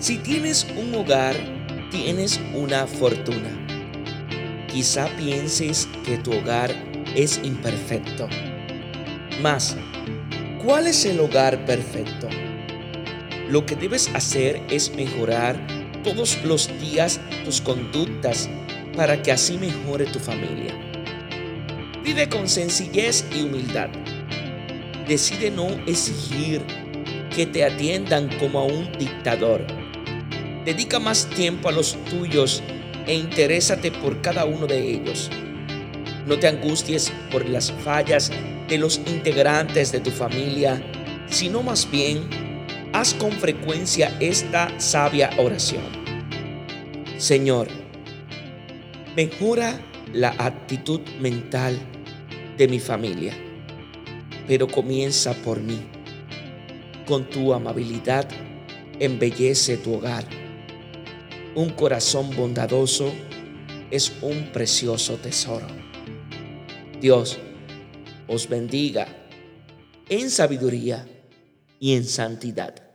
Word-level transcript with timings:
Si 0.00 0.16
tienes 0.16 0.66
un 0.78 0.94
hogar, 0.94 1.36
tienes 1.90 2.40
una 2.54 2.86
fortuna. 2.86 3.50
Quizá 4.66 5.08
pienses 5.18 5.86
que 6.06 6.16
tu 6.16 6.32
hogar 6.32 6.74
es 7.14 7.38
imperfecto. 7.44 8.26
Mas, 9.42 9.76
¿cuál 10.64 10.86
es 10.86 11.04
el 11.04 11.20
hogar 11.20 11.66
perfecto? 11.66 12.28
Lo 13.50 13.66
que 13.66 13.76
debes 13.76 14.08
hacer 14.14 14.62
es 14.70 14.94
mejorar 14.94 15.60
todos 16.02 16.42
los 16.44 16.70
días 16.80 17.20
tus 17.44 17.60
conductas 17.60 18.48
para 18.96 19.20
que 19.20 19.32
así 19.32 19.58
mejore 19.58 20.06
tu 20.06 20.18
familia. 20.18 20.74
Vive 22.02 22.26
con 22.30 22.48
sencillez 22.48 23.26
y 23.36 23.42
humildad. 23.42 23.90
Decide 25.06 25.50
no 25.50 25.68
exigir 25.86 26.62
que 27.36 27.44
te 27.44 27.66
atiendan 27.66 28.30
como 28.38 28.60
a 28.60 28.64
un 28.64 28.90
dictador. 28.98 29.66
Dedica 30.70 31.00
más 31.00 31.28
tiempo 31.30 31.68
a 31.68 31.72
los 31.72 31.96
tuyos 32.04 32.62
e 33.04 33.16
interésate 33.16 33.90
por 33.90 34.22
cada 34.22 34.44
uno 34.44 34.68
de 34.68 34.78
ellos. 34.78 35.28
No 36.28 36.38
te 36.38 36.46
angusties 36.46 37.12
por 37.32 37.48
las 37.48 37.72
fallas 37.72 38.30
de 38.68 38.78
los 38.78 38.98
integrantes 38.98 39.90
de 39.90 39.98
tu 39.98 40.12
familia, 40.12 40.80
sino 41.28 41.64
más 41.64 41.90
bien 41.90 42.20
haz 42.92 43.14
con 43.14 43.32
frecuencia 43.32 44.16
esta 44.20 44.72
sabia 44.78 45.30
oración. 45.38 45.82
Señor, 47.18 47.66
mejora 49.16 49.76
la 50.12 50.36
actitud 50.38 51.00
mental 51.18 51.80
de 52.56 52.68
mi 52.68 52.78
familia, 52.78 53.34
pero 54.46 54.68
comienza 54.68 55.34
por 55.34 55.58
mí. 55.58 55.80
Con 57.08 57.28
tu 57.28 57.52
amabilidad 57.54 58.28
embellece 59.00 59.76
tu 59.76 59.94
hogar. 59.94 60.49
Un 61.54 61.70
corazón 61.70 62.34
bondadoso 62.36 63.12
es 63.90 64.12
un 64.22 64.52
precioso 64.52 65.16
tesoro. 65.16 65.66
Dios 67.00 67.38
os 68.28 68.48
bendiga 68.48 69.08
en 70.08 70.30
sabiduría 70.30 71.08
y 71.80 71.96
en 71.96 72.04
santidad. 72.04 72.89